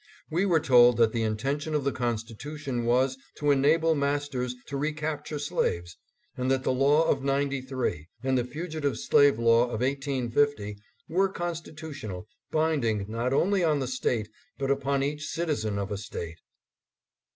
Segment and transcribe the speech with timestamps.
[0.31, 5.37] We were told that the intention of the Constitution was to enable masters to recapture
[5.37, 5.95] slaves,
[6.35, 12.27] and that the law of '93 and the Fugitive Slave Law of 1850 were constitutional,
[12.49, 16.39] bind ing not only on the State but upon each citizen of a State.